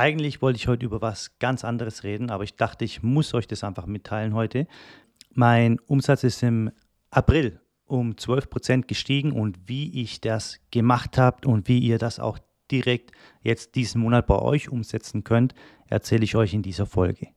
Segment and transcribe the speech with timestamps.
[0.00, 3.46] Eigentlich wollte ich heute über was ganz anderes reden, aber ich dachte, ich muss euch
[3.46, 4.66] das einfach mitteilen heute.
[5.34, 6.70] Mein Umsatz ist im
[7.10, 12.18] April um 12 Prozent gestiegen und wie ich das gemacht habe und wie ihr das
[12.18, 12.38] auch
[12.70, 15.52] direkt jetzt diesen Monat bei euch umsetzen könnt,
[15.86, 17.28] erzähle ich euch in dieser Folge.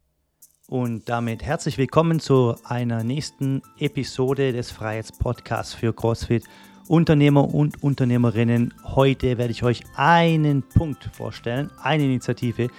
[0.65, 6.45] Und damit herzlich willkommen zu einer nächsten Episode des Freiheitspodcasts für CrossFit
[6.87, 8.73] Unternehmer und Unternehmerinnen.
[8.83, 12.69] Heute werde ich euch einen Punkt vorstellen, eine Initiative,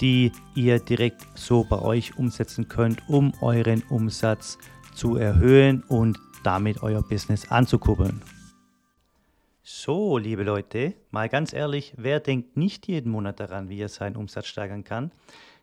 [0.00, 4.58] die ihr direkt so bei euch umsetzen könnt, um euren Umsatz
[4.94, 8.20] zu erhöhen und damit euer Business anzukurbeln.
[9.62, 14.16] So, liebe Leute, mal ganz ehrlich, wer denkt nicht jeden Monat daran, wie er seinen
[14.16, 15.12] Umsatz steigern kann?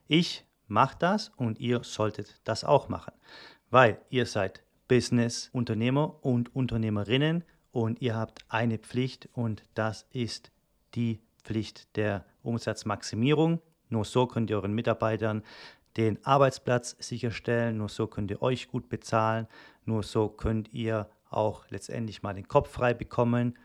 [0.07, 3.13] Ich mache das und ihr solltet das auch machen,
[3.69, 10.51] weil ihr seid Business-Unternehmer und Unternehmerinnen und ihr habt eine Pflicht und das ist
[10.93, 13.59] die Pflicht der Umsatzmaximierung.
[13.89, 15.43] Nur so könnt ihr euren Mitarbeitern
[15.97, 19.47] den Arbeitsplatz sicherstellen, nur so könnt ihr euch gut bezahlen,
[19.85, 23.57] nur so könnt ihr auch letztendlich mal den Kopf frei bekommen,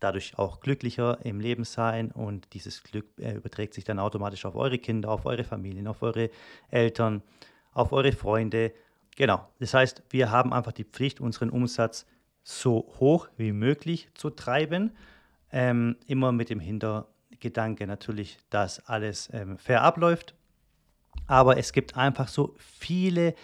[0.00, 4.54] dadurch auch glücklicher im Leben sein und dieses Glück äh, überträgt sich dann automatisch auf
[4.54, 6.30] eure Kinder, auf eure Familien, auf eure
[6.68, 7.22] Eltern,
[7.72, 8.72] auf eure Freunde.
[9.16, 12.06] Genau, das heißt, wir haben einfach die Pflicht, unseren Umsatz
[12.48, 14.92] so hoch wie möglich zu treiben,
[15.50, 20.36] ähm, immer mit dem Hintergedanke natürlich, dass alles ähm, fair abläuft.
[21.26, 23.34] Aber es gibt einfach so viele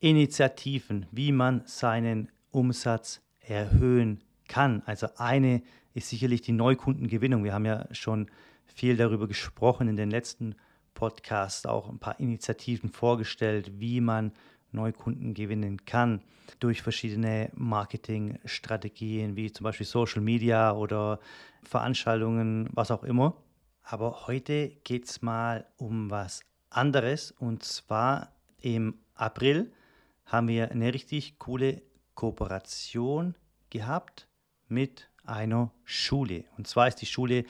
[0.00, 4.82] Initiativen, wie man seinen Umsatz erhöhen kann.
[4.86, 5.62] Also eine
[5.92, 7.44] ist sicherlich die Neukundengewinnung.
[7.44, 8.30] Wir haben ja schon
[8.64, 10.54] viel darüber gesprochen in den letzten
[10.94, 14.32] Podcasts, auch ein paar Initiativen vorgestellt, wie man
[14.76, 16.20] Neukunden gewinnen kann
[16.60, 21.18] durch verschiedene Marketingstrategien, wie zum Beispiel Social Media oder
[21.64, 23.36] Veranstaltungen, was auch immer.
[23.82, 29.72] Aber heute geht es mal um was anderes und zwar im April
[30.26, 31.82] haben wir eine richtig coole
[32.14, 33.34] Kooperation
[33.70, 34.28] gehabt
[34.68, 36.44] mit einer Schule.
[36.56, 37.44] Und zwar ist die Schule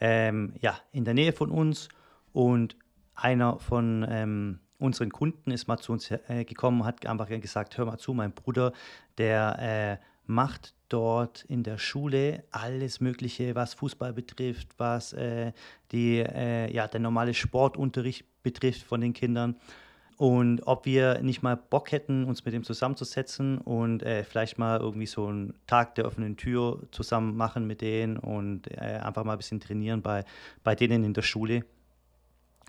[0.00, 1.88] ähm, ja, in der Nähe von uns
[2.32, 2.76] und
[3.14, 7.86] einer von ähm, unseren Kunden ist mal zu uns äh, gekommen, hat einfach gesagt, hör
[7.86, 8.72] mal zu, mein Bruder,
[9.18, 15.52] der äh, macht dort in der Schule alles Mögliche, was Fußball betrifft, was äh,
[15.90, 19.56] die, äh, ja, der normale Sportunterricht betrifft von den Kindern
[20.22, 24.78] und ob wir nicht mal Bock hätten, uns mit ihm zusammenzusetzen und äh, vielleicht mal
[24.78, 29.32] irgendwie so einen Tag der offenen Tür zusammen machen mit denen und äh, einfach mal
[29.32, 30.24] ein bisschen trainieren bei,
[30.62, 31.64] bei denen in der Schule.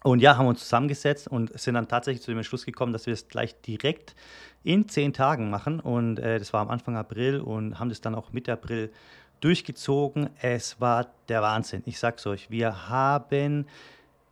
[0.04, 3.14] Und ja, haben uns zusammengesetzt und sind dann tatsächlich zu dem Entschluss gekommen, dass wir
[3.14, 4.16] es gleich direkt
[4.64, 5.80] in zehn Tagen machen.
[5.80, 8.92] Und äh, das war am Anfang April und haben das dann auch Mitte April
[9.40, 10.30] durchgezogen.
[10.42, 11.84] Es war der Wahnsinn.
[11.86, 13.66] Ich sag's euch, wir haben,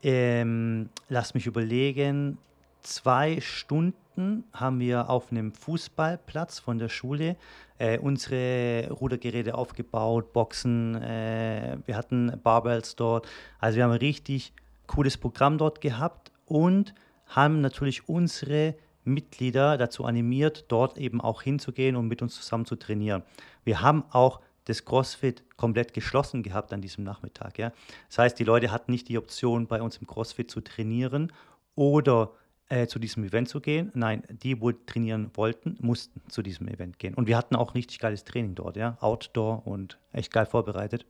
[0.03, 2.37] ähm, lasst mich überlegen,
[2.81, 7.37] zwei Stunden haben wir auf einem Fußballplatz von der Schule
[7.77, 13.27] äh, unsere Rudergeräte aufgebaut, Boxen, äh, wir hatten Barbells dort.
[13.59, 14.53] Also wir haben richtig
[14.91, 16.93] cooles Programm dort gehabt und
[17.25, 18.75] haben natürlich unsere
[19.05, 23.23] Mitglieder dazu animiert, dort eben auch hinzugehen und mit uns zusammen zu trainieren.
[23.63, 27.57] Wir haben auch das CrossFit komplett geschlossen gehabt an diesem Nachmittag.
[27.57, 27.71] Ja.
[28.09, 31.31] Das heißt, die Leute hatten nicht die Option, bei uns im CrossFit zu trainieren
[31.75, 32.33] oder
[32.67, 33.91] äh, zu diesem Event zu gehen.
[33.95, 37.13] Nein, die, wo trainieren wollten, mussten zu diesem Event gehen.
[37.15, 41.05] Und wir hatten auch richtig geiles Training dort, ja, Outdoor und echt geil vorbereitet.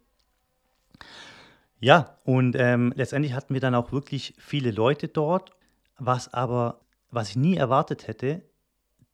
[1.82, 5.52] Ja, und ähm, letztendlich hatten wir dann auch wirklich viele Leute dort,
[5.98, 8.44] was aber, was ich nie erwartet hätte,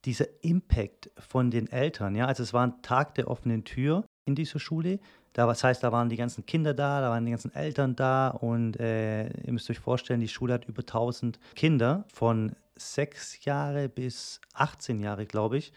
[0.04, 2.14] dieser Impact von den Eltern.
[2.14, 5.00] Ja, also es war ein Tag der offenen Tür in dieser Schule.
[5.32, 8.30] Da, das heißt, da waren die ganzen Kinder da, da waren die ganzen Eltern da
[8.30, 13.88] und äh, ihr müsst euch vorstellen, die Schule hat über 1000 Kinder von sechs Jahre
[13.88, 15.72] bis 18 Jahre, glaube ich.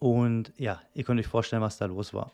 [0.00, 2.32] Und ja, ihr könnt euch vorstellen, was da los war.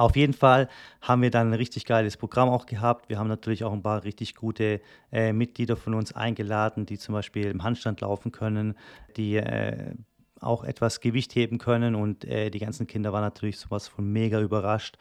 [0.00, 0.70] Auf jeden Fall
[1.02, 3.10] haben wir dann ein richtig geiles Programm auch gehabt.
[3.10, 4.80] Wir haben natürlich auch ein paar richtig gute
[5.12, 8.78] äh, Mitglieder von uns eingeladen, die zum Beispiel im Handstand laufen können,
[9.18, 9.92] die äh,
[10.40, 14.40] auch etwas Gewicht heben können und äh, die ganzen Kinder waren natürlich sowas von mega
[14.40, 14.96] überrascht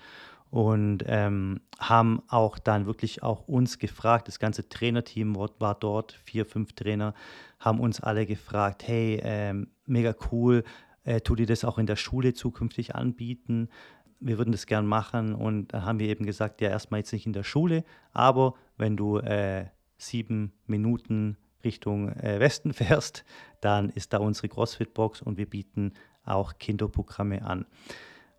[0.51, 6.45] und ähm, haben auch dann wirklich auch uns gefragt, das ganze Trainerteam war dort, vier,
[6.45, 7.13] fünf Trainer,
[7.57, 10.65] haben uns alle gefragt, hey, ähm, mega cool,
[11.09, 13.69] äh, tut ihr das auch in der Schule zukünftig anbieten?
[14.19, 17.25] Wir würden das gern machen und dann haben wir eben gesagt, ja, erstmal jetzt nicht
[17.25, 19.65] in der Schule, aber wenn du äh,
[19.97, 23.23] sieben Minuten Richtung äh, Westen fährst,
[23.61, 25.93] dann ist da unsere CrossFit-Box und wir bieten
[26.25, 27.65] auch Kinderprogramme an.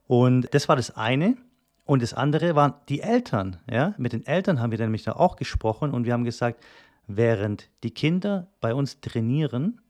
[0.07, 1.37] Und das war das eine.
[1.85, 3.57] Und das andere waren die Eltern.
[3.69, 3.95] Ja?
[3.99, 6.63] Mit den Eltern haben wir nämlich auch gesprochen und wir haben gesagt,
[7.07, 9.81] während die Kinder bei uns trainieren,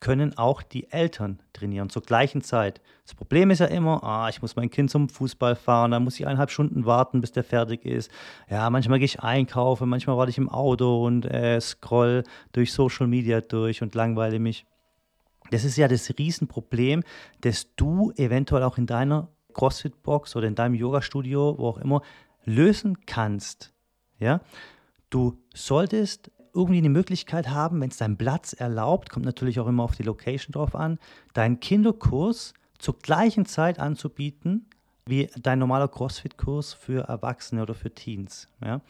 [0.00, 2.80] können auch die Eltern trainieren zur gleichen Zeit.
[3.04, 6.20] Das Problem ist ja immer, ah, ich muss mein Kind zum Fußball fahren, dann muss
[6.20, 8.10] ich eineinhalb Stunden warten, bis der fertig ist.
[8.50, 13.06] Ja, manchmal gehe ich einkaufen, manchmal warte ich im Auto und äh, scroll durch Social
[13.06, 14.66] Media durch und langweile mich.
[15.50, 17.02] Das ist ja das Riesenproblem,
[17.40, 22.02] das du eventuell auch in deiner CrossFit-Box oder in deinem Yoga-Studio, wo auch immer,
[22.44, 23.72] lösen kannst.
[24.18, 24.40] Ja?
[25.08, 29.84] Du solltest irgendwie eine Möglichkeit haben, wenn es dein Platz erlaubt, kommt natürlich auch immer
[29.84, 30.98] auf die Location drauf an,
[31.34, 34.66] deinen Kinderkurs zur gleichen Zeit anzubieten
[35.06, 38.48] wie dein normaler CrossFit-Kurs für Erwachsene oder für Teens.
[38.62, 38.80] Ja?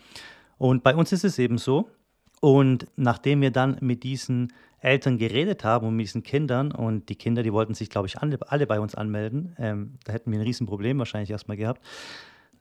[0.59, 1.91] Und bei uns ist es eben so.
[2.41, 7.17] Und nachdem wir dann mit diesen Eltern geredet haben und mit diesen Kindern, und die
[7.17, 10.39] Kinder, die wollten sich, glaube ich, alle, alle bei uns anmelden, ähm, da hätten wir
[10.39, 11.83] ein Riesenproblem wahrscheinlich erstmal gehabt.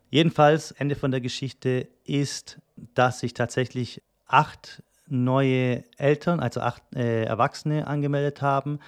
[0.09, 2.61] Jedenfalls, Ende von der Geschichte ist,
[2.93, 8.79] dass sich tatsächlich acht neue Eltern, also acht äh, Erwachsene angemeldet haben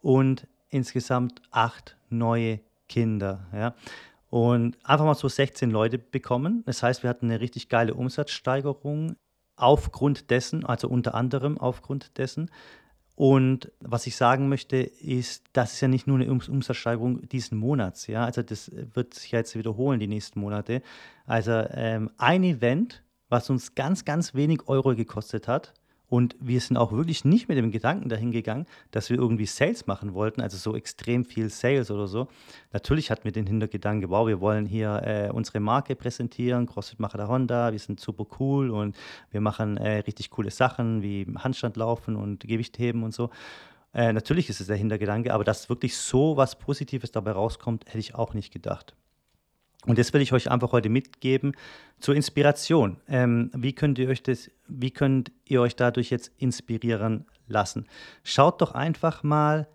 [0.00, 3.46] und insgesamt acht neue Kinder.
[3.52, 3.74] Ja.
[4.28, 6.62] Und einfach mal so 16 Leute bekommen.
[6.66, 9.16] Das heißt, wir hatten eine richtig geile Umsatzsteigerung
[9.56, 12.50] aufgrund dessen, also unter anderem aufgrund dessen.
[13.14, 18.06] Und was ich sagen möchte, ist, das ist ja nicht nur eine Umsatzsteigerung diesen Monats,
[18.06, 20.82] ja, also das wird sich jetzt wiederholen die nächsten Monate.
[21.26, 25.72] Also ähm, ein Event was uns ganz, ganz wenig Euro gekostet hat.
[26.10, 29.86] Und wir sind auch wirklich nicht mit dem Gedanken dahin gegangen, dass wir irgendwie Sales
[29.86, 32.28] machen wollten, also so extrem viel Sales oder so.
[32.74, 37.16] Natürlich hatten wir den Hintergedanken, wow, wir wollen hier äh, unsere Marke präsentieren, CrossFit Macher
[37.16, 38.94] der Honda, wir sind super cool und
[39.30, 43.30] wir machen äh, richtig coole Sachen wie Handstandlaufen und Gewichtheben und so.
[43.94, 48.00] Äh, natürlich ist es der Hintergedanke, aber dass wirklich so was Positives dabei rauskommt, hätte
[48.00, 48.94] ich auch nicht gedacht.
[49.86, 51.54] Und das will ich euch einfach heute mitgeben
[51.98, 52.98] zur Inspiration.
[53.08, 57.86] Ähm, wie könnt ihr euch das, wie könnt ihr euch dadurch jetzt inspirieren lassen?
[58.22, 59.68] Schaut doch einfach mal,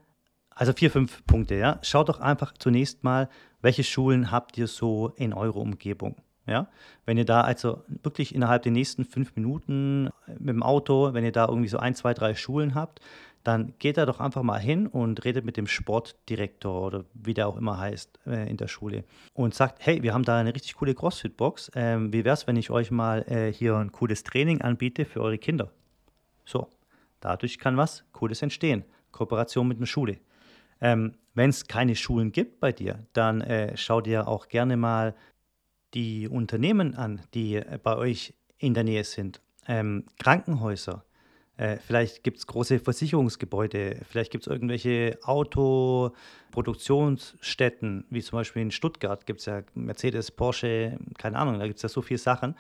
[0.50, 1.80] also vier, fünf Punkte, ja.
[1.81, 3.30] Schaut doch einfach zunächst mal,
[3.62, 6.15] welche Schulen habt ihr so in eurer Umgebung?
[6.45, 6.69] Ja,
[7.06, 11.33] wenn ihr da also wirklich innerhalb der nächsten fünf Minuten mit dem Auto, wenn ihr
[11.33, 13.01] da irgendwie so ein, zwei, drei Schulen habt,
[13.48, 17.48] dann geht da doch einfach mal hin und redet mit dem Sportdirektor oder wie der
[17.48, 20.76] auch immer heißt äh, in der Schule und sagt, hey, wir haben da eine richtig
[20.76, 21.72] coole CrossFit-Box.
[21.74, 25.22] Ähm, wie wäre es, wenn ich euch mal äh, hier ein cooles Training anbiete für
[25.22, 25.72] eure Kinder?
[26.44, 26.68] So,
[27.22, 28.84] dadurch kann was Cooles entstehen.
[29.14, 30.18] Kooperation mit einer Schule.
[30.82, 35.16] Ähm, wenn es keine Schulen gibt bei dir, dann äh, schau dir auch gerne mal
[35.94, 39.40] die Unternehmen an, die äh, bei euch in der Nähe sind.
[39.70, 41.06] Ähm, Krankenhäuser,
[41.57, 48.69] äh, vielleicht gibt es große Versicherungsgebäude, vielleicht gibt es irgendwelche Autoproduktionsstätten, wie zum Beispiel in
[48.71, 52.54] Stuttgart gibt es ja Mercedes, Porsche, keine Ahnung, da gibt es ja so viele Sachen.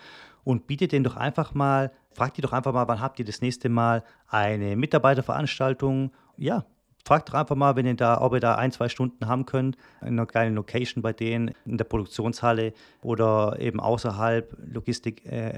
[0.43, 3.41] Und bietet denen doch einfach mal, fragt die doch einfach mal, wann habt ihr das
[3.41, 6.11] nächste Mal eine Mitarbeiterveranstaltung?
[6.37, 6.65] Ja,
[7.05, 9.77] fragt doch einfach mal, wenn ihr da, ob ihr da ein, zwei Stunden haben könnt,
[10.01, 15.51] in einer geilen Location bei denen, in der Produktionshalle oder eben außerhalb, Logistik äh,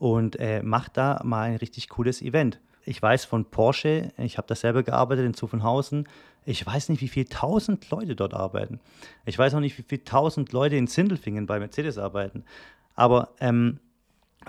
[0.00, 2.58] und äh, macht da mal ein richtig cooles Event.
[2.84, 6.08] Ich weiß von Porsche, ich habe da selber gearbeitet in Zuffenhausen,
[6.46, 8.80] ich weiß nicht, wie viele tausend Leute dort arbeiten.
[9.26, 12.44] Ich weiß auch nicht, wie viele tausend Leute in Sindelfingen bei Mercedes arbeiten.
[12.94, 13.78] Aber ähm,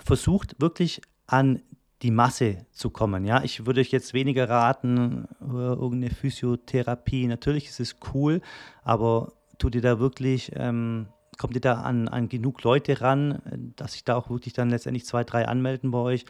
[0.02, 1.60] versucht wirklich an
[2.00, 3.26] die Masse zu kommen.
[3.26, 7.26] Ja, ich würde euch jetzt weniger raten, äh, irgendeine Physiotherapie.
[7.26, 8.40] Natürlich ist es cool,
[8.82, 11.08] aber tut ihr da wirklich ähm,
[11.42, 13.42] kommt ihr da an, an genug Leute ran,
[13.74, 16.24] dass sich da auch wirklich dann letztendlich zwei, drei anmelden bei euch?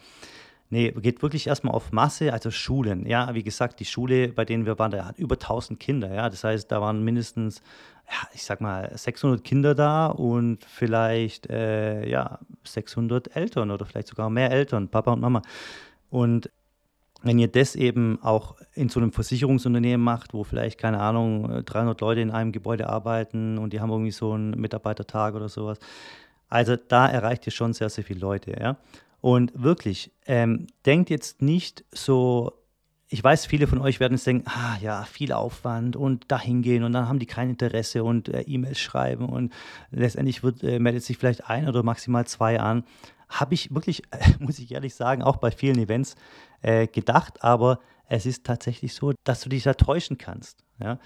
[0.71, 3.05] Nee, geht wirklich erstmal auf Masse, also Schulen.
[3.05, 6.15] Ja, wie gesagt, die Schule, bei denen wir waren, da hat über 1000 Kinder.
[6.15, 7.61] Ja, das heißt, da waren mindestens,
[8.09, 14.09] ja, ich sag mal, 600 Kinder da und vielleicht, äh, ja, 600 Eltern oder vielleicht
[14.09, 15.43] sogar mehr Eltern, Papa und Mama.
[16.09, 16.51] Und
[17.23, 22.01] wenn ihr das eben auch in so einem Versicherungsunternehmen macht, wo vielleicht, keine Ahnung, 300
[22.01, 25.79] Leute in einem Gebäude arbeiten und die haben irgendwie so einen Mitarbeitertag oder sowas.
[26.49, 28.57] Also da erreicht ihr schon sehr, sehr viele Leute.
[28.61, 28.77] Ja?
[29.21, 32.53] Und wirklich, ähm, denkt jetzt nicht so,
[33.09, 36.83] ich weiß, viele von euch werden jetzt denken, ah ja, viel Aufwand und dahin gehen
[36.83, 39.53] und dann haben die kein Interesse und äh, E-Mails schreiben und
[39.91, 42.85] letztendlich wird, äh, meldet sich vielleicht ein oder maximal zwei an
[43.33, 44.03] habe ich wirklich,
[44.39, 46.15] muss ich ehrlich sagen, auch bei vielen Events
[46.63, 50.65] äh, gedacht, aber es ist tatsächlich so, dass du dich da täuschen kannst.
[50.79, 50.99] Ja?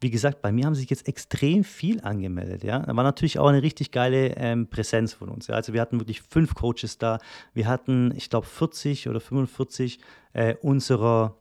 [0.00, 2.64] Wie gesagt, bei mir haben sich jetzt extrem viel angemeldet.
[2.64, 2.80] Ja?
[2.80, 5.46] Da war natürlich auch eine richtig geile ähm, Präsenz von uns.
[5.46, 5.54] Ja?
[5.54, 7.18] Also wir hatten wirklich fünf Coaches da.
[7.54, 10.00] Wir hatten, ich glaube, 40 oder 45
[10.32, 11.36] äh, unserer,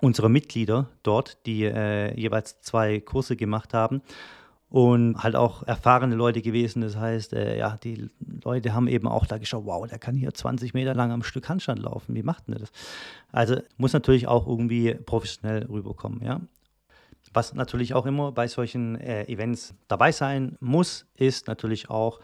[0.00, 4.02] unserer Mitglieder dort, die äh, jeweils zwei Kurse gemacht haben.
[4.68, 6.82] Und halt auch erfahrene Leute gewesen.
[6.82, 8.10] Das heißt, äh, ja, die
[8.42, 11.48] Leute haben eben auch da geschaut, wow, der kann hier 20 Meter lang am Stück
[11.48, 12.14] Handstand laufen.
[12.14, 12.72] Wie macht denn das?
[13.32, 16.40] Also muss natürlich auch irgendwie professionell rüberkommen, ja.
[17.32, 22.20] Was natürlich auch immer bei solchen äh, Events dabei sein muss, ist natürlich auch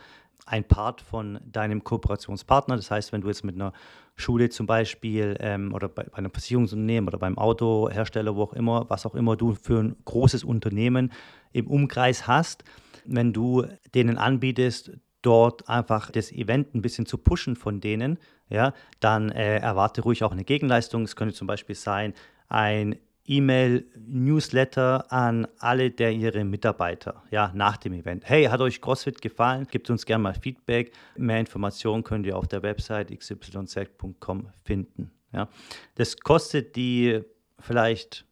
[0.46, 2.76] ein Part von deinem Kooperationspartner.
[2.76, 3.72] Das heißt, wenn du jetzt mit einer
[4.16, 8.88] Schule zum Beispiel ähm, oder bei, bei, einem Versicherungsunternehmen oder beim Autohersteller, wo auch immer,
[8.90, 11.12] was auch immer du für ein großes Unternehmen
[11.52, 12.64] im Umkreis hast,
[13.04, 18.18] wenn du denen anbietest, dort einfach das Event ein bisschen zu pushen von denen,
[18.48, 21.02] ja, dann äh, erwarte ruhig auch eine Gegenleistung.
[21.04, 22.12] Es könnte zum Beispiel sein,
[22.48, 28.28] ein E-Mail-Newsletter an alle der ihre Mitarbeiter, ja, nach dem Event.
[28.28, 29.66] Hey, hat euch CrossFit gefallen?
[29.70, 30.92] Gebt uns gerne mal Feedback.
[31.16, 35.12] Mehr Informationen könnt ihr auf der Website xyz.com finden.
[35.32, 35.48] Ja.
[35.94, 37.20] Das kostet die
[37.60, 38.26] vielleicht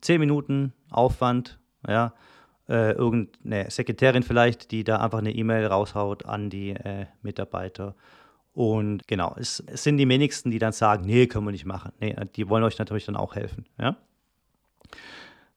[0.00, 2.14] 10 Minuten Aufwand, ja,
[2.68, 7.94] äh, irgendeine Sekretärin vielleicht, die da einfach eine E-Mail raushaut an die äh, Mitarbeiter.
[8.54, 11.92] Und genau, es, es, sind die wenigsten, die dann sagen, nee, können wir nicht machen.
[12.00, 13.66] Nee, die wollen euch natürlich dann auch helfen.
[13.78, 13.96] Ja?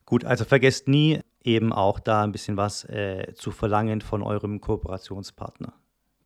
[0.06, 4.62] Gut, also vergesst nie eben auch da ein bisschen was äh, zu verlangen von eurem
[4.62, 5.74] Kooperationspartner.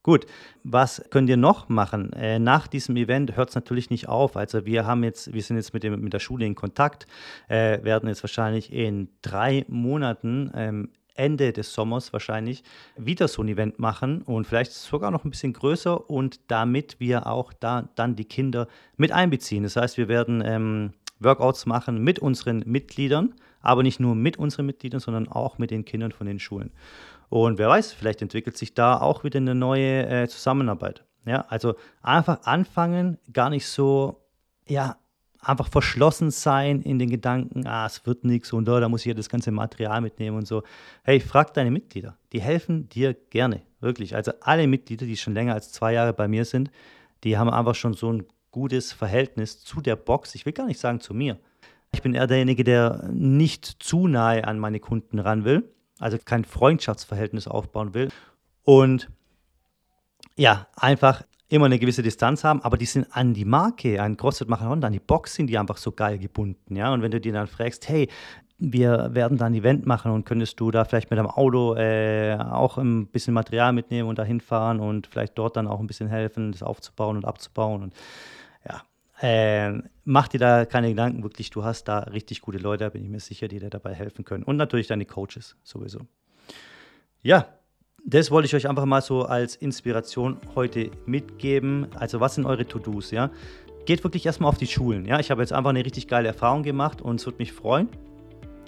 [0.01, 0.25] Gut,
[0.63, 2.13] was könnt ihr noch machen?
[2.13, 4.37] Äh, nach diesem Event hört es natürlich nicht auf.
[4.37, 7.05] Also wir haben jetzt, wir sind jetzt mit, dem, mit der Schule in Kontakt,
[7.49, 12.63] äh, werden jetzt wahrscheinlich in drei Monaten ähm, Ende des Sommers wahrscheinlich
[12.95, 17.27] wieder so ein Event machen und vielleicht sogar noch ein bisschen größer und damit wir
[17.27, 19.63] auch da dann die Kinder mit einbeziehen.
[19.63, 24.65] Das heißt, wir werden ähm, Workouts machen mit unseren Mitgliedern, aber nicht nur mit unseren
[24.65, 26.71] Mitgliedern, sondern auch mit den Kindern von den Schulen.
[27.29, 31.03] Und wer weiß, vielleicht entwickelt sich da auch wieder eine neue äh, Zusammenarbeit.
[31.25, 34.23] Ja, also einfach anfangen, gar nicht so,
[34.67, 34.97] ja,
[35.41, 39.07] einfach verschlossen sein in den Gedanken, ah, es wird nichts und oh, da muss ich
[39.07, 40.63] ja das ganze Material mitnehmen und so.
[41.03, 42.17] Hey, frag deine Mitglieder.
[42.33, 44.15] Die helfen dir gerne, wirklich.
[44.15, 46.71] Also alle Mitglieder, die schon länger als zwei Jahre bei mir sind,
[47.23, 50.35] die haben einfach schon so ein gutes Verhältnis zu der Box.
[50.35, 51.37] Ich will gar nicht sagen zu mir.
[51.91, 56.45] Ich bin eher derjenige, der nicht zu nahe an meine Kunden ran will, also kein
[56.45, 58.09] Freundschaftsverhältnis aufbauen will.
[58.63, 59.09] Und
[60.35, 64.47] ja, einfach immer eine gewisse Distanz haben, aber die sind an die Marke, an CrossFit
[64.47, 66.93] Machen Honda, an die Box sind die einfach so geil gebunden, ja.
[66.93, 68.07] Und wenn du die dann fragst, hey,
[68.59, 72.37] wir werden da ein Event machen und könntest du da vielleicht mit deinem Auto äh,
[72.37, 76.09] auch ein bisschen Material mitnehmen und da hinfahren und vielleicht dort dann auch ein bisschen
[76.09, 77.93] helfen, das aufzubauen und abzubauen und
[79.21, 83.03] ja, äh, mach dir da keine Gedanken, wirklich, du hast da richtig gute Leute, bin
[83.03, 84.43] ich mir sicher, die dir dabei helfen können.
[84.43, 85.99] Und natürlich deine Coaches sowieso.
[87.21, 87.47] Ja,
[88.05, 91.87] das wollte ich euch einfach mal so als Inspiration heute mitgeben.
[91.95, 93.11] Also, was sind eure To-Dos?
[93.11, 93.29] Ja?
[93.85, 95.05] Geht wirklich erstmal auf die Schulen.
[95.05, 95.19] Ja?
[95.19, 97.89] Ich habe jetzt einfach eine richtig geile Erfahrung gemacht und es würde mich freuen,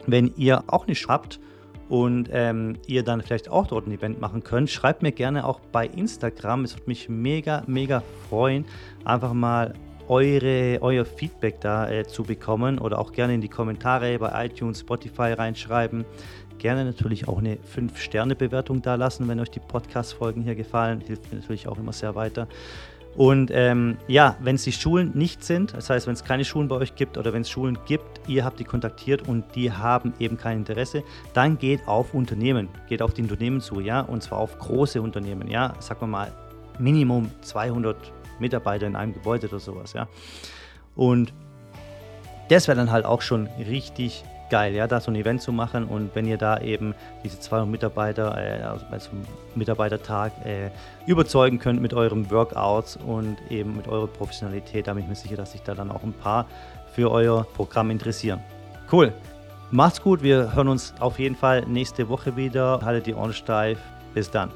[0.06, 1.40] wenn ihr auch nicht habt
[1.88, 4.70] und ähm, ihr dann vielleicht auch dort ein Event machen könnt.
[4.70, 6.64] Schreibt mir gerne auch bei Instagram.
[6.64, 8.66] Es würde mich mega, mega freuen,
[9.06, 9.74] einfach mal
[10.12, 14.82] eure, euer Feedback da äh, zu bekommen oder auch gerne in die Kommentare bei iTunes,
[14.82, 16.04] Spotify reinschreiben.
[16.58, 21.00] Gerne natürlich auch eine 5-Sterne-Bewertung da lassen, wenn euch die Podcast-Folgen hier gefallen.
[21.00, 22.50] Hilft mir natürlich auch immer sehr weiter.
[23.16, 26.68] Und ähm, ja, wenn es die Schulen nicht sind, das heißt, wenn es keine Schulen
[26.68, 30.14] bei euch gibt oder wenn es Schulen gibt, ihr habt die kontaktiert und die haben
[30.20, 31.04] eben kein Interesse,
[31.34, 35.50] dann geht auf Unternehmen, geht auf die Unternehmen zu, ja, und zwar auf große Unternehmen,
[35.50, 36.32] ja, sagen wir mal
[36.80, 37.98] Minimum 200
[38.42, 40.08] Mitarbeiter in einem Gebäude oder sowas, ja.
[40.96, 41.34] Und
[42.50, 45.86] das wäre dann halt auch schon richtig geil, ja, da so ein Event zu machen
[45.86, 46.94] und wenn ihr da eben
[47.24, 49.24] diese 200 Mitarbeiter, äh, also bei so einem
[49.56, 50.70] Mitarbeitertag äh,
[51.08, 55.38] überzeugen könnt mit euren Workouts und eben mit eurer Professionalität, da bin ich mir sicher,
[55.38, 56.46] dass sich da dann auch ein paar
[56.94, 58.42] für euer Programm interessieren.
[58.92, 59.14] Cool.
[59.72, 62.82] Macht's gut, wir hören uns auf jeden Fall nächste Woche wieder.
[62.84, 63.80] Haltet die Ohren steif.
[64.14, 64.52] Bis dann.